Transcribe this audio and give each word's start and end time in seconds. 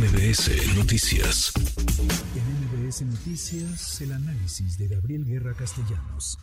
MBS 0.00 0.78
Noticias. 0.78 1.52
En 2.34 2.86
MBS 2.86 3.02
Noticias, 3.02 4.00
el 4.00 4.12
análisis 4.12 4.78
de 4.78 4.88
Gabriel 4.88 5.26
Guerra 5.26 5.52
Castellanos. 5.52 6.38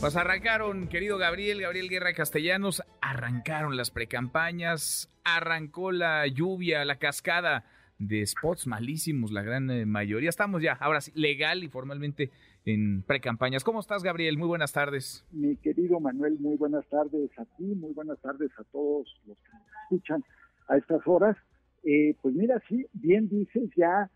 Pues 0.00 0.16
arrancaron, 0.16 0.88
querido 0.88 1.16
Gabriel, 1.16 1.60
Gabriel 1.60 1.88
Guerra 1.88 2.12
Castellanos, 2.12 2.82
arrancaron 3.00 3.76
las 3.76 3.92
precampañas, 3.92 5.08
arrancó 5.22 5.92
la 5.92 6.26
lluvia, 6.26 6.84
la 6.84 6.96
cascada 6.96 7.66
de 8.00 8.26
spots 8.26 8.66
malísimos, 8.66 9.30
la 9.30 9.42
gran 9.42 9.70
eh, 9.70 9.86
mayoría. 9.86 10.28
Estamos 10.28 10.60
ya, 10.60 10.72
ahora 10.72 11.02
sí, 11.02 11.12
legal 11.14 11.62
y 11.62 11.68
formalmente 11.68 12.32
en 12.64 13.02
precampañas. 13.02 13.62
¿Cómo 13.62 13.78
estás, 13.78 14.02
Gabriel? 14.02 14.38
Muy 14.38 14.48
buenas 14.48 14.72
tardes. 14.72 15.24
Mi 15.30 15.54
querido 15.54 16.00
Manuel, 16.00 16.36
muy 16.40 16.56
buenas 16.56 16.84
tardes 16.88 17.30
a 17.38 17.44
ti, 17.44 17.62
muy 17.76 17.92
buenas 17.92 18.18
tardes 18.18 18.50
a 18.58 18.64
todos 18.72 19.06
los 19.24 19.36
que 19.38 19.50
escuchan 19.84 20.24
a 20.66 20.76
estas 20.78 21.06
horas. 21.06 21.36
Eh, 21.92 22.14
pues 22.22 22.36
mira, 22.36 22.62
sí, 22.68 22.86
bien 22.92 23.28
dices 23.28 23.68
ya, 23.76 24.08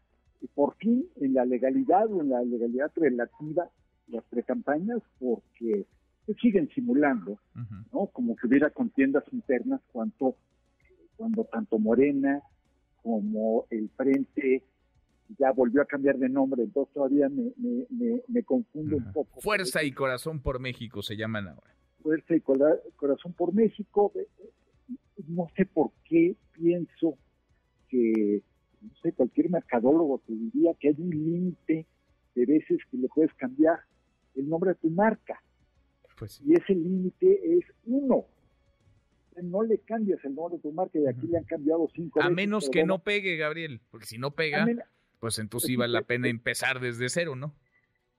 por 0.55 0.77
fin 0.77 1.09
en 1.17 1.35
la 1.35 1.45
legalidad 1.45 2.07
o 2.09 2.21
en 2.21 2.29
la 2.29 2.41
legalidad 2.45 2.93
relativa 2.95 3.69
las 4.07 4.23
precampañas, 4.27 5.01
porque 5.19 5.85
siguen 6.41 6.69
simulando, 6.73 7.37
¿no? 7.93 8.07
Como 8.13 8.37
que 8.37 8.47
hubiera 8.47 8.71
contiendas 8.71 9.25
internas 9.33 9.81
cuanto, 9.91 10.37
cuando 11.17 11.45
tanto 11.47 11.81
Morena 11.81 12.43
como 13.03 13.67
el 13.71 13.91
Frente 13.97 14.63
ya 15.37 15.51
volvió 15.51 15.83
a 15.83 15.87
cambiar 15.87 16.19
de 16.19 16.29
nombre, 16.29 16.63
entonces 16.63 16.95
todavía 16.95 17.29
me, 17.29 17.51
me, 17.57 18.23
me, 18.29 18.43
confundo 18.45 18.99
un 18.99 19.13
poco. 19.13 19.41
Fuerza 19.41 19.83
y 19.83 19.91
Corazón 19.91 20.39
por 20.39 20.61
México 20.61 21.03
se 21.03 21.17
llaman 21.17 21.49
ahora. 21.49 21.75
Fuerza 22.03 22.37
y 22.37 22.41
Corazón 22.41 23.33
por 23.33 23.53
México, 23.53 24.13
eh, 24.15 24.29
no 25.27 25.49
sé 25.57 25.67
por 25.67 25.91
qué 26.05 26.37
pienso 26.53 27.19
que, 28.13 28.43
no 28.81 28.95
sé, 29.03 29.13
cualquier 29.13 29.51
mercadólogo 29.51 30.21
te 30.27 30.33
diría 30.33 30.73
que 30.79 30.89
hay 30.89 30.97
un 30.99 31.11
límite 31.11 31.87
de 32.35 32.47
veces 32.47 32.79
que 32.91 32.97
le 32.97 33.09
puedes 33.09 33.33
cambiar 33.35 33.79
el 34.35 34.49
nombre 34.49 34.73
a 34.73 34.75
tu 34.75 34.91
marca. 34.91 35.41
Pues 36.19 36.41
y 36.45 36.55
ese 36.55 36.75
límite 36.75 37.59
es 37.59 37.65
uno. 37.87 38.27
No 39.43 39.63
le 39.65 39.79
cambias 39.79 40.25
el 40.25 40.35
nombre 40.35 40.59
a 40.59 40.63
tu 40.63 40.73
marca 40.73 40.99
y 40.99 41.07
aquí 41.07 41.27
le 41.27 41.39
han 41.39 41.45
cambiado 41.45 41.89
cinco 41.95 42.23
A 42.23 42.31
menos 42.31 42.71
que 42.71 42.85
no 42.85 43.03
pegue, 43.03 43.37
Gabriel, 43.37 43.81
porque 43.91 44.07
si 44.07 44.19
no 44.19 44.31
pega, 44.31 44.67
pues 45.19 45.39
entonces 45.39 45.69
sí 45.69 45.77
vale 45.77 45.93
la 45.93 46.03
pena 46.03 46.29
empezar 46.29 46.79
desde 46.81 47.09
cero, 47.09 47.35
¿no? 47.35 47.53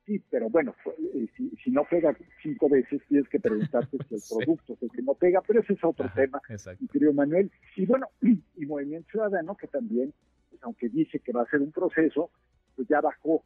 Sí, 0.05 0.21
pero 0.29 0.49
bueno, 0.49 0.75
eh, 1.15 1.27
si, 1.35 1.71
no 1.71 1.83
pega 1.83 2.15
cinco 2.43 2.69
veces, 2.69 3.01
tienes 3.07 3.27
que 3.27 3.39
preguntarte 3.39 3.97
si 4.07 4.15
el 4.15 4.21
producto 4.29 4.73
es 4.73 4.83
el 4.83 4.91
que 4.91 5.01
no 5.01 5.15
pega, 5.15 5.41
pero 5.41 5.61
ese 5.61 5.73
es 5.73 5.83
otro 5.83 6.09
tema, 6.13 6.39
mi 6.79 6.87
querido 6.87 7.13
Manuel. 7.13 7.51
Y 7.75 7.85
bueno, 7.85 8.07
y 8.21 8.65
Movimiento 8.65 9.09
Ciudadano, 9.11 9.55
que 9.55 9.67
también, 9.67 10.13
pues, 10.49 10.63
aunque 10.63 10.89
dice 10.89 11.19
que 11.19 11.31
va 11.31 11.41
a 11.41 11.49
ser 11.49 11.61
un 11.61 11.71
proceso, 11.71 12.29
pues 12.75 12.87
ya 12.87 13.01
bajó 13.01 13.43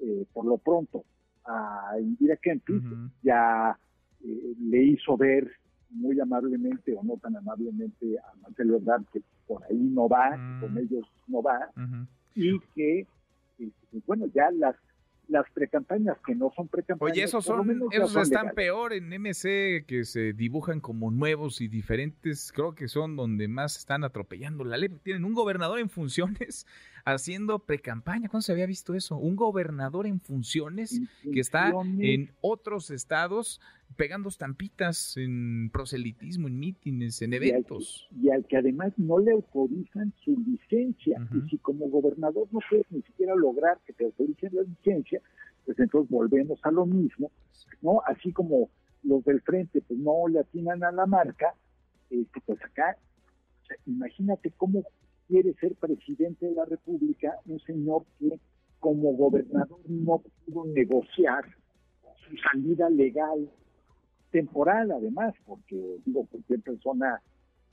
eh, 0.00 0.24
por 0.32 0.44
lo 0.44 0.58
pronto 0.58 1.04
a 1.44 1.96
Indira 1.98 2.36
Kempis, 2.36 2.82
ya 3.22 3.76
eh, 4.22 4.54
le 4.60 4.82
hizo 4.84 5.16
ver 5.16 5.50
muy 5.90 6.20
amablemente 6.20 6.94
o 6.94 7.02
no 7.02 7.16
tan 7.16 7.34
amablemente 7.36 8.18
a 8.18 8.36
Marcelo 8.42 8.76
Ebrard 8.76 9.04
que 9.12 9.22
por 9.46 9.64
ahí 9.64 9.78
no 9.78 10.08
va, 10.08 10.30
con 10.60 10.74
mm. 10.74 10.78
ellos 10.78 11.06
no 11.26 11.42
va, 11.42 11.70
y 12.34 12.60
que, 12.74 13.06
este, 13.58 14.02
bueno, 14.06 14.26
ya 14.34 14.50
las 14.50 14.76
las 15.28 15.48
precampañas 15.50 16.16
que 16.26 16.34
no 16.34 16.52
son 16.56 16.68
precampañas. 16.68 17.12
Oye, 17.12 17.22
esos 17.22 17.44
son, 17.44 17.88
esos 17.90 18.16
están 18.16 18.52
peor 18.54 18.92
en 18.92 19.08
MC, 19.08 19.84
que 19.86 20.04
se 20.04 20.32
dibujan 20.32 20.80
como 20.80 21.10
nuevos 21.10 21.60
y 21.60 21.68
diferentes. 21.68 22.52
Creo 22.52 22.74
que 22.74 22.88
son 22.88 23.16
donde 23.16 23.46
más 23.46 23.76
están 23.76 24.04
atropellando 24.04 24.64
la 24.64 24.76
ley. 24.76 24.88
Tienen 25.02 25.24
un 25.24 25.34
gobernador 25.34 25.78
en 25.78 25.90
funciones 25.90 26.66
haciendo 27.14 27.58
precampaña. 27.60 28.28
¿Cuándo 28.28 28.42
se 28.42 28.52
había 28.52 28.66
visto 28.66 28.94
eso? 28.94 29.16
Un 29.16 29.36
gobernador 29.36 30.06
en 30.06 30.20
funciones 30.20 31.00
que 31.22 31.40
está 31.40 31.72
en 31.98 32.32
otros 32.40 32.90
estados 32.90 33.60
pegando 33.96 34.28
estampitas 34.28 35.16
en 35.16 35.70
proselitismo, 35.70 36.48
en 36.48 36.58
mítines, 36.58 37.22
en 37.22 37.32
eventos. 37.32 38.08
Y 38.20 38.30
al, 38.30 38.44
que, 38.46 38.56
además 38.56 38.92
no 38.96 39.18
le 39.18 39.32
autorizan 39.32 40.12
su 40.24 40.36
licencia. 40.46 41.20
Y 41.34 41.48
si 41.48 41.58
como 41.58 41.88
gobernador 41.88 42.48
no 42.52 42.60
puedes 42.68 42.90
ni 42.90 43.02
siquiera 43.02 43.34
lograr 43.34 43.78
que 43.86 43.92
te 43.92 44.04
autoricen 44.04 44.54
la 44.54 44.62
licencia, 44.62 45.20
pues 45.64 45.78
entonces 45.78 46.10
volvemos 46.10 46.58
a 46.62 46.70
lo 46.70 46.86
mismo, 46.86 47.30
¿no? 47.82 48.00
Así 48.06 48.32
como 48.32 48.70
los 49.02 49.24
del 49.24 49.40
frente 49.42 49.80
pues 49.80 49.98
no 49.98 50.28
le 50.28 50.40
atinan 50.40 50.82
a 50.84 50.92
la 50.92 51.06
marca, 51.06 51.54
este, 52.10 52.40
pues 52.46 52.62
acá, 52.62 52.96
imagínate 53.86 54.52
cómo 54.56 54.84
quiere 55.28 55.54
ser 55.54 55.74
presidente 55.76 56.46
de 56.46 56.54
la 56.54 56.64
República 56.64 57.34
un 57.46 57.60
señor 57.60 58.04
que 58.18 58.40
como 58.80 59.12
gobernador 59.12 59.78
no 59.88 60.22
pudo 60.46 60.64
negociar 60.66 61.44
su 62.28 62.36
salida 62.38 62.88
legal 62.90 63.48
temporal 64.30 64.90
además, 64.90 65.34
porque 65.46 65.98
digo, 66.04 66.26
cualquier 66.26 66.60
persona 66.60 67.20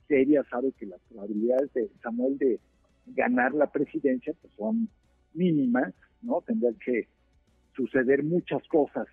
seria 0.08 0.44
sabe 0.50 0.72
que 0.74 0.86
las 0.86 1.02
probabilidades 1.10 1.74
de 1.74 1.90
Samuel 2.02 2.38
de 2.38 2.60
ganar 3.08 3.54
la 3.54 3.68
presidencia 3.72 4.34
pues 4.42 4.54
son 4.58 4.90
mínimas, 5.34 5.94
¿no? 6.22 6.42
Tendrían 6.42 6.76
que 6.76 7.08
suceder 7.76 8.24
muchas 8.24 8.66
cosas 8.68 9.08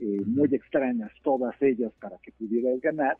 eh, 0.00 0.20
muy 0.26 0.54
extrañas, 0.54 1.10
todas 1.22 1.54
ellas, 1.62 1.90
para 1.98 2.18
que 2.18 2.30
pudiera 2.32 2.70
ganar. 2.82 3.16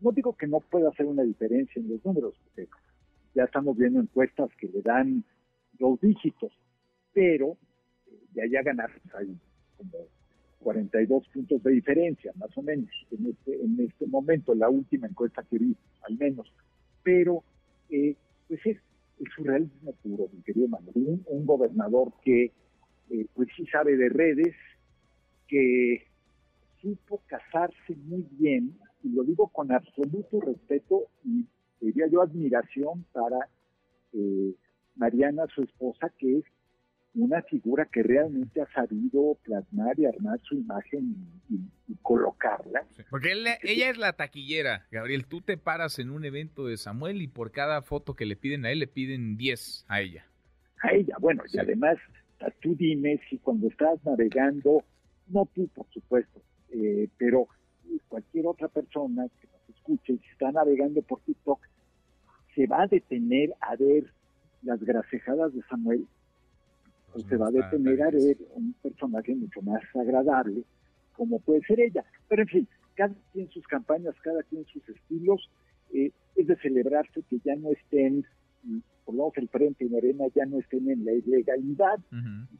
No 0.00 0.12
digo 0.12 0.34
que 0.34 0.46
no 0.46 0.60
pueda 0.60 0.88
hacer 0.88 1.04
una 1.04 1.22
diferencia 1.22 1.80
en 1.80 1.90
los 1.90 2.04
números, 2.04 2.34
porque 2.44 2.68
ya 3.34 3.44
estamos 3.44 3.76
viendo 3.76 4.00
encuestas 4.00 4.50
que 4.58 4.68
le 4.68 4.82
dan 4.82 5.24
dos 5.78 6.00
dígitos, 6.00 6.52
pero 7.12 7.56
eh, 8.06 8.18
ya 8.34 8.44
ya 8.50 8.62
ganar 8.62 8.90
pues, 9.02 9.14
hay 9.14 9.36
como 9.76 10.06
42 10.64 11.28
puntos 11.28 11.62
de 11.62 11.72
diferencia, 11.72 12.32
más 12.36 12.56
o 12.56 12.62
menos, 12.62 12.90
en 13.10 13.26
este, 13.26 13.62
en 13.62 13.78
este 13.80 14.06
momento, 14.06 14.54
la 14.54 14.70
última 14.70 15.06
encuesta 15.06 15.44
que 15.48 15.58
vi, 15.58 15.76
al 16.08 16.16
menos. 16.16 16.50
Pero, 17.02 17.44
eh, 17.90 18.16
pues 18.48 18.60
es 18.64 18.78
el 19.20 19.26
surrealismo 19.36 19.92
puro, 20.02 20.28
mi 20.32 20.42
querido 20.42 20.66
Manuel. 20.68 21.22
Un, 21.26 21.46
gobernador 21.46 22.12
que, 22.24 22.50
eh, 23.10 23.26
pues 23.34 23.48
sí 23.56 23.66
sabe 23.66 23.96
de 23.96 24.08
redes, 24.08 24.54
que 25.46 26.06
supo 26.80 27.20
casarse 27.26 27.94
muy 28.06 28.26
bien, 28.32 28.74
y 29.02 29.10
lo 29.10 29.22
digo 29.22 29.48
con 29.48 29.70
absoluto 29.70 30.40
respeto 30.40 31.08
y 31.24 31.46
diría 31.86 32.06
yo 32.10 32.22
admiración 32.22 33.04
para 33.12 33.48
eh, 34.12 34.54
Mariana, 34.96 35.46
su 35.54 35.62
esposa, 35.62 36.10
que 36.18 36.38
es 36.38 36.44
una 37.14 37.42
figura 37.42 37.86
que 37.86 38.02
realmente 38.02 38.60
ha 38.60 38.66
sabido 38.72 39.36
plasmar 39.44 39.98
y 39.98 40.06
armar 40.06 40.40
su 40.42 40.56
imagen 40.56 41.14
y, 41.48 41.60
colocarla. 42.02 42.84
porque 43.08 43.32
ella 43.62 43.90
es 43.90 43.98
la 43.98 44.14
taquillera, 44.14 44.86
Gabriel. 44.90 45.26
Tú 45.26 45.40
te 45.40 45.56
paras 45.56 45.98
en 45.98 46.10
un 46.10 46.24
evento 46.24 46.66
de 46.66 46.76
Samuel 46.76 47.22
y 47.22 47.28
por 47.28 47.52
cada 47.52 47.82
foto 47.82 48.14
que 48.14 48.26
le 48.26 48.36
piden 48.36 48.64
a 48.64 48.72
él 48.72 48.80
le 48.80 48.86
piden 48.86 49.36
10 49.36 49.84
a 49.88 50.00
ella. 50.00 50.26
A 50.82 50.92
ella, 50.92 51.16
bueno, 51.20 51.44
y 51.52 51.58
además 51.58 51.98
tú 52.60 52.74
dime 52.74 53.20
si 53.30 53.38
cuando 53.38 53.68
estás 53.68 54.04
navegando, 54.04 54.84
no 55.28 55.48
tú 55.54 55.68
por 55.68 55.86
supuesto, 55.90 56.42
eh, 56.70 57.08
pero 57.16 57.48
cualquier 58.08 58.46
otra 58.46 58.68
persona 58.68 59.26
que 59.40 59.46
nos 59.46 59.76
escuche, 59.76 60.18
si 60.18 60.28
está 60.30 60.50
navegando 60.52 61.02
por 61.02 61.20
TikTok, 61.20 61.60
se 62.54 62.66
va 62.66 62.82
a 62.82 62.86
detener 62.86 63.54
a 63.60 63.76
ver 63.76 64.04
las 64.62 64.82
gracejadas 64.82 65.54
de 65.54 65.62
Samuel 65.68 66.06
se 67.22 67.36
va 67.36 67.48
a 67.48 67.50
detener 67.50 68.02
a 68.02 68.10
ver 68.10 68.36
un 68.54 68.74
personaje 68.82 69.34
mucho 69.34 69.62
más 69.62 69.82
agradable 69.94 70.64
como 71.12 71.38
puede 71.40 71.62
ser 71.62 71.80
ella. 71.80 72.04
Pero 72.28 72.42
en 72.42 72.48
fin, 72.48 72.68
cada 72.94 73.14
quien 73.32 73.48
sus 73.50 73.66
campañas, 73.66 74.14
cada 74.22 74.42
quien 74.42 74.64
sus 74.66 74.86
estilos, 74.88 75.48
eh, 75.92 76.10
es 76.36 76.46
de 76.46 76.56
celebrarse 76.56 77.22
que 77.30 77.38
ya 77.44 77.54
no 77.56 77.70
estén, 77.70 78.26
por 79.04 79.14
lo 79.14 79.22
menos 79.22 79.38
el 79.38 79.48
Frente 79.48 79.84
y 79.84 79.88
Morena 79.88 80.24
ya 80.34 80.44
no 80.46 80.58
estén 80.58 80.90
en 80.90 81.04
la 81.04 81.12
ilegalidad, 81.12 82.00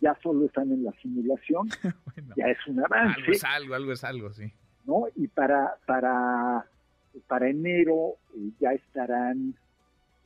ya 0.00 0.16
solo 0.22 0.46
están 0.46 0.70
en 0.70 0.84
la 0.84 0.92
simulación, 1.02 1.68
ya 2.36 2.46
es 2.46 2.58
un 2.68 2.78
avance. 2.78 3.20
Algo 3.20 3.32
es 3.32 3.44
algo, 3.44 3.74
algo 3.74 3.92
es 3.92 4.04
algo, 4.04 4.32
sí. 4.32 4.52
¿no? 4.84 5.06
Y 5.16 5.26
para, 5.28 5.74
para, 5.86 6.64
para 7.26 7.48
enero 7.48 8.18
eh, 8.36 8.50
ya 8.60 8.72
estarán 8.72 9.54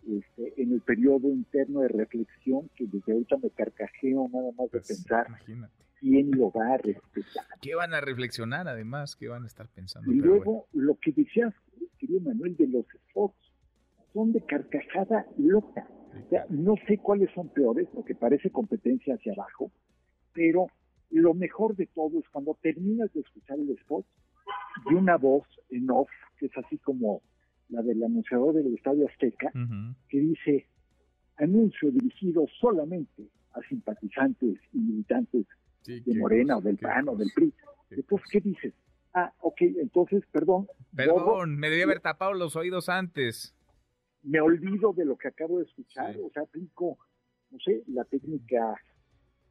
este, 0.08 0.62
en 0.62 0.72
el 0.72 0.80
periodo 0.80 1.28
interno 1.28 1.80
de 1.80 1.88
reflexión 1.88 2.70
que 2.76 2.86
desde 2.86 3.12
ahorita 3.12 3.36
me 3.42 3.50
carcajeo 3.50 4.28
nada 4.32 4.50
más 4.52 4.70
de 4.70 4.78
pues, 4.78 4.88
pensar 4.88 5.26
quién 6.00 6.30
lo 6.30 6.50
va 6.50 6.74
a 6.74 6.76
respetar. 6.78 7.44
¿Qué 7.60 7.74
van 7.74 7.92
a 7.92 8.00
reflexionar 8.00 8.68
además? 8.68 9.16
¿Qué 9.16 9.28
van 9.28 9.44
a 9.44 9.46
estar 9.46 9.68
pensando? 9.68 10.10
Y 10.10 10.16
luego 10.16 10.66
lo 10.72 10.94
que 10.96 11.12
decías, 11.12 11.52
querido 11.98 12.20
Manuel, 12.20 12.56
de 12.56 12.68
los 12.68 12.86
spots, 13.10 13.36
son 14.14 14.32
de 14.32 14.40
carcajada 14.40 15.26
loca. 15.36 15.86
no 16.48 16.74
sé 16.86 16.98
cuáles 16.98 17.30
son 17.34 17.48
peores, 17.50 17.86
porque 17.94 18.14
parece 18.14 18.50
competencia 18.50 19.14
hacia 19.14 19.32
abajo, 19.32 19.70
pero 20.32 20.68
lo 21.10 21.34
mejor 21.34 21.76
de 21.76 21.86
todo 21.86 22.18
es 22.18 22.28
cuando 22.30 22.56
terminas 22.62 23.12
de 23.12 23.20
escuchar 23.20 23.58
el 23.58 23.70
spot 23.70 24.06
y 24.90 24.94
una 24.94 25.16
voz 25.16 25.46
en 25.70 25.90
off, 25.90 26.08
que 26.38 26.46
es 26.46 26.56
así 26.56 26.78
como 26.78 27.22
la 27.68 27.82
del 27.82 28.02
anunciador 28.02 28.54
del 28.54 28.74
Estadio 28.74 29.06
Azteca, 29.06 29.52
que 30.08 30.18
dice, 30.18 30.66
anuncio 31.36 31.90
dirigido 31.90 32.46
solamente 32.60 33.28
a 33.52 33.60
simpatizantes 33.68 34.58
y 34.72 34.78
militantes 34.78 35.46
de 35.84 36.14
Morena 36.18 36.58
o 36.58 36.60
del 36.60 36.76
PAN 36.76 37.08
o 37.08 37.16
del 37.16 37.30
PRI. 37.34 37.52
Entonces, 37.90 38.28
¿qué 38.30 38.40
dices? 38.40 38.74
Ah, 39.14 39.32
ok, 39.40 39.60
entonces, 39.80 40.22
perdón. 40.30 40.66
Perdón, 40.94 41.56
me 41.56 41.70
debía 41.70 41.84
haber 41.84 42.00
tapado 42.00 42.34
los 42.34 42.56
oídos 42.56 42.88
antes. 42.88 43.54
Me 44.22 44.40
olvido 44.40 44.92
de 44.92 45.04
lo 45.04 45.16
que 45.16 45.28
acabo 45.28 45.58
de 45.58 45.64
escuchar, 45.64 46.16
o 46.22 46.30
sea, 46.30 46.42
aplico, 46.42 46.98
no 47.50 47.58
sé, 47.60 47.82
la 47.86 48.04
técnica, 48.04 48.74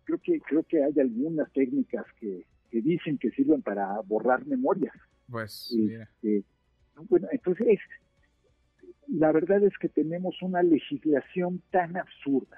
creo 0.03 0.19
que 0.19 0.39
creo 0.41 0.63
que 0.63 0.83
hay 0.83 0.99
algunas 0.99 1.51
técnicas 1.53 2.05
que, 2.19 2.45
que 2.69 2.81
dicen 2.81 3.17
que 3.17 3.31
sirven 3.31 3.61
para 3.61 3.99
borrar 4.01 4.45
memorias. 4.45 4.93
Pues, 5.29 5.75
este, 5.75 6.43
bueno, 7.09 7.27
entonces, 7.31 7.79
la 9.07 9.31
verdad 9.31 9.63
es 9.63 9.77
que 9.77 9.89
tenemos 9.89 10.42
una 10.42 10.63
legislación 10.63 11.62
tan 11.71 11.98
absurda, 11.98 12.57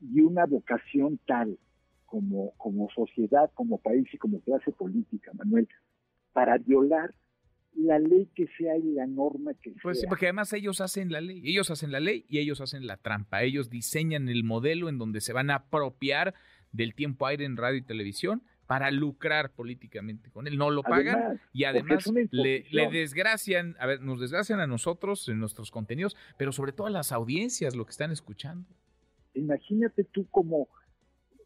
y 0.00 0.20
una 0.20 0.46
vocación 0.46 1.18
tal 1.26 1.58
como, 2.06 2.52
como 2.56 2.88
sociedad, 2.90 3.50
como 3.54 3.78
país 3.78 4.06
y 4.12 4.18
como 4.18 4.40
clase 4.40 4.72
política, 4.72 5.32
Manuel, 5.34 5.68
para 6.32 6.58
violar 6.58 7.14
la 7.74 7.98
ley 7.98 8.28
que 8.34 8.46
sea 8.56 8.76
y 8.76 8.92
la 8.92 9.06
norma 9.06 9.52
que 9.54 9.70
sea. 9.70 9.80
Pues 9.82 10.00
sí, 10.00 10.06
porque 10.06 10.26
además 10.26 10.52
ellos 10.52 10.80
hacen 10.80 11.12
la 11.12 11.20
ley, 11.20 11.42
ellos 11.44 11.70
hacen 11.70 11.92
la 11.92 12.00
ley 12.00 12.24
y 12.28 12.38
ellos 12.38 12.60
hacen 12.60 12.86
la 12.86 12.96
trampa, 12.96 13.42
ellos 13.42 13.68
diseñan 13.68 14.28
el 14.28 14.42
modelo 14.44 14.88
en 14.88 14.98
donde 14.98 15.20
se 15.20 15.32
van 15.32 15.50
a 15.50 15.56
apropiar 15.56 16.34
del 16.72 16.94
tiempo 16.94 17.26
aire 17.26 17.44
en 17.44 17.56
radio 17.56 17.78
y 17.78 17.82
televisión 17.82 18.42
para 18.68 18.90
lucrar 18.90 19.50
políticamente 19.50 20.30
con 20.30 20.46
él. 20.46 20.58
No 20.58 20.70
lo 20.70 20.82
pagan 20.82 21.40
y 21.54 21.64
además 21.64 22.06
le, 22.30 22.66
le, 22.70 22.90
desgracian, 22.90 23.74
a 23.80 23.86
ver, 23.86 24.02
nos 24.02 24.20
desgracian 24.20 24.60
a 24.60 24.66
nosotros 24.66 25.26
en 25.30 25.40
nuestros 25.40 25.70
contenidos, 25.70 26.14
pero 26.36 26.52
sobre 26.52 26.72
todo 26.72 26.86
a 26.86 26.90
las 26.90 27.10
audiencias, 27.10 27.74
lo 27.74 27.86
que 27.86 27.92
están 27.92 28.12
escuchando. 28.12 28.68
Imagínate 29.32 30.04
tú 30.04 30.26
como, 30.30 30.68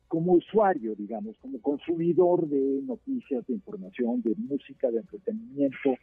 como 0.09 0.33
usuario, 0.33 0.97
digamos, 0.97 1.37
como 1.39 1.61
consumidor 1.61 2.49
de 2.49 2.81
noticias, 2.83 3.47
de 3.47 3.55
información, 3.55 4.21
de 4.23 4.35
música, 4.37 4.91
de 4.91 4.99
entretenimiento 4.99 5.95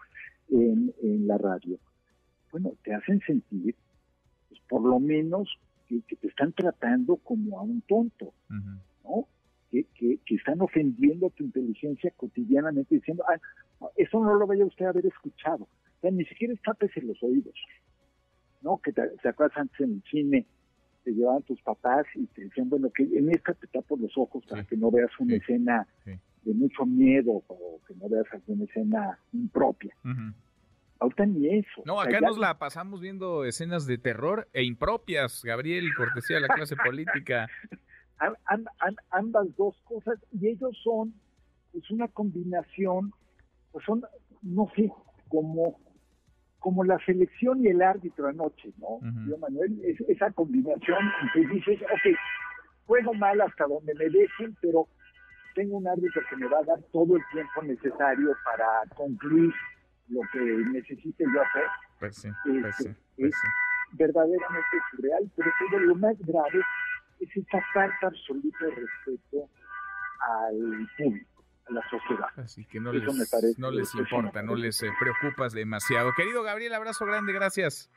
en, 0.49 0.93
en 1.03 1.27
la 1.27 1.37
radio. 1.37 1.77
Bueno, 2.49 2.71
te 2.81 2.93
hacen 2.93 3.19
sentir, 3.27 3.75
pues, 4.47 4.61
por 4.69 4.83
lo 4.83 5.01
menos, 5.01 5.49
que, 5.85 6.01
te 6.15 6.27
están 6.29 6.53
tratando 6.53 7.17
como 7.17 7.59
a 7.59 7.63
un 7.63 7.81
tonto, 7.81 8.31
¿no? 9.03 9.27
Que, 9.71 9.85
que, 9.93 10.35
están 10.35 10.61
ofendiendo 10.61 11.27
a 11.27 11.29
tu 11.29 11.43
inteligencia 11.43 12.11
cotidianamente 12.17 12.95
diciendo, 12.95 13.23
ah, 13.27 13.39
eso 13.95 14.23
no 14.23 14.35
lo 14.35 14.47
vaya 14.47 14.65
usted 14.65 14.85
a 14.85 14.89
haber 14.89 15.05
escuchado. 15.05 15.63
O 15.63 16.01
sea, 16.01 16.11
ni 16.11 16.25
siquiera 16.25 16.53
en 16.53 17.07
los 17.07 17.21
oídos. 17.23 17.55
¿No? 18.61 18.77
Que 18.77 18.91
te, 18.91 19.01
acuerdas 19.27 19.57
antes 19.57 19.79
en 19.79 19.93
el 19.93 20.03
cine, 20.09 20.45
te 21.03 21.11
llevaban 21.11 21.43
tus 21.43 21.61
papás 21.61 22.05
y 22.15 22.25
te 22.27 22.43
decían, 22.45 22.69
bueno, 22.69 22.89
que 22.89 23.03
en 23.03 23.29
esta 23.29 23.53
te 23.53 23.67
tapo 23.67 23.95
los 23.95 24.17
ojos 24.17 24.43
para 24.45 24.63
que 24.63 24.75
no 24.75 24.91
veas 24.91 25.11
una 25.19 25.35
escena 25.35 25.87
de 26.05 26.53
mucho 26.53 26.85
miedo 26.85 27.43
o 27.47 27.79
que 27.87 27.95
no 27.95 28.09
veas 28.09 28.25
alguna 28.31 28.65
escena 28.65 29.19
impropia. 29.31 29.95
Ahorita 30.99 31.25
ni 31.25 31.47
eso. 31.47 31.83
No, 31.85 32.01
acá 32.01 32.19
nos 32.19 32.37
la 32.37 32.59
pasamos 32.59 32.99
viendo 32.99 33.45
escenas 33.45 33.85
de 33.85 33.97
terror 33.97 34.49
e 34.51 34.63
impropias, 34.63 35.41
Gabriel, 35.45 35.85
cortesía 35.95 36.37
de 36.37 36.41
la 36.41 36.53
clase 36.53 36.75
política. 36.75 37.47
ambas 39.11 39.55
dos 39.57 39.75
cosas 39.85 40.19
y 40.31 40.47
ellos 40.47 40.77
son 40.83 41.13
pues 41.71 41.89
una 41.91 42.07
combinación, 42.07 43.11
pues 43.71 43.85
son, 43.85 44.03
no 44.41 44.69
sé, 44.75 44.91
como, 45.27 45.79
como 46.59 46.83
la 46.83 46.97
selección 47.05 47.63
y 47.63 47.67
el 47.67 47.81
árbitro 47.81 48.27
anoche, 48.27 48.73
¿no? 48.77 48.99
Manuel, 49.37 49.79
esa 50.07 50.31
combinación 50.31 50.97
que 51.33 51.45
dices, 51.47 51.79
ok, 51.83 52.17
juego 52.85 53.13
mal 53.13 53.39
hasta 53.41 53.65
donde 53.67 53.93
me 53.95 54.09
dejen, 54.09 54.57
pero 54.61 54.87
tengo 55.55 55.77
un 55.77 55.87
árbitro 55.87 56.21
que 56.29 56.35
me 56.37 56.47
va 56.47 56.59
a 56.59 56.63
dar 56.63 56.81
todo 56.91 57.17
el 57.17 57.23
tiempo 57.31 57.61
necesario 57.61 58.31
para 58.43 58.95
concluir 58.95 59.53
lo 60.09 60.21
que 60.33 60.39
necesite 60.39 61.23
yo 61.23 61.41
hacer. 61.41 61.63
Pues 61.99 62.15
sí, 62.15 62.29
pues 62.43 62.75
sí, 62.77 62.87
este, 62.87 63.01
pues 63.17 63.31
sí. 63.31 63.47
verdaderamente 63.97 64.77
surreal, 64.91 65.31
pero 65.35 65.51
todo 65.69 65.79
lo 65.81 65.95
más 65.95 66.17
grave 66.19 66.61
es 67.19 67.29
esta 67.35 67.61
falta 67.73 68.07
absoluta 68.07 68.57
de 68.65 68.71
respeto 68.71 69.49
al 70.19 70.89
público, 70.97 71.43
a 71.67 71.73
la 71.73 71.89
sociedad. 71.89 72.27
Así 72.37 72.65
que 72.65 72.79
no, 72.79 72.91
les, 72.91 73.03
no 73.57 73.71
les 73.71 73.93
importa, 73.95 74.41
no 74.41 74.55
les 74.55 74.81
eh, 74.83 74.89
preocupas 74.99 75.53
demasiado. 75.53 76.11
Querido 76.15 76.43
Gabriel, 76.43 76.73
abrazo 76.73 77.05
grande, 77.05 77.33
gracias. 77.33 77.89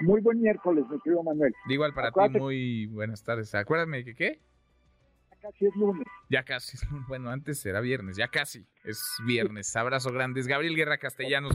Muy 0.00 0.20
buen 0.20 0.40
miércoles, 0.40 0.84
mi 0.90 0.98
querido 1.00 1.22
Manuel. 1.22 1.54
igual 1.68 1.94
para 1.94 2.10
ti, 2.10 2.38
muy 2.38 2.86
buenas 2.86 3.22
tardes. 3.22 3.54
Acuérdame 3.54 4.04
que 4.04 4.14
qué. 4.14 4.40
Ya 5.30 5.50
casi 5.50 5.66
es 5.66 5.76
lunes. 5.76 6.06
Ya 6.30 6.42
casi 6.42 6.76
es 6.76 6.90
lunes. 6.90 7.06
Bueno, 7.06 7.30
antes 7.30 7.64
era 7.64 7.80
viernes, 7.80 8.16
ya 8.16 8.28
casi 8.28 8.66
es 8.82 9.00
viernes. 9.24 9.74
Abrazo 9.76 10.10
grandes. 10.10 10.48
Gabriel 10.48 10.74
Guerra 10.74 10.98
Castellanos. 10.98 11.54